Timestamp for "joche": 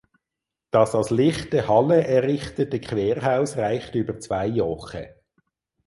4.47-5.17